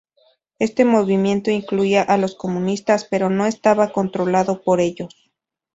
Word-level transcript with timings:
Este 0.57 0.83
movimiento 0.83 1.51
incluía 1.51 2.01
a 2.01 2.17
los 2.17 2.33
comunistas 2.33 3.05
pero 3.05 3.29
no 3.29 3.45
estaba 3.45 3.91
controlado 3.93 4.63
por 4.63 4.79
ellos. 4.81 5.29